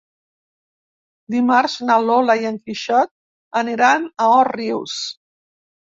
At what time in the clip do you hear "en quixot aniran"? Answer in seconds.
2.53-4.13